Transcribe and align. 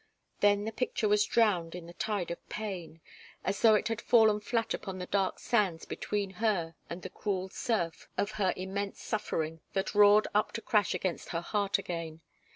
Then 0.39 0.65
the 0.65 0.71
picture 0.71 1.07
was 1.07 1.25
drowned 1.27 1.75
in 1.75 1.85
the 1.85 1.93
tide 1.93 2.31
of 2.31 2.49
pain 2.49 3.01
as 3.43 3.61
though 3.61 3.75
it 3.75 3.87
had 3.87 4.01
fallen 4.01 4.39
flat 4.39 4.73
upon 4.73 4.97
the 4.97 5.05
dark 5.05 5.37
sands 5.37 5.85
between 5.85 6.31
her 6.41 6.73
and 6.89 7.03
the 7.03 7.09
cruel 7.11 7.49
surf 7.49 8.07
of 8.17 8.31
her 8.41 8.51
immense 8.57 8.99
suffering 8.99 9.61
that 9.73 9.93
roared 9.93 10.27
up 10.33 10.53
to 10.53 10.61
crash 10.63 10.95
against 10.95 11.29
her 11.29 11.41
heart 11.41 11.77
again. 11.77 12.21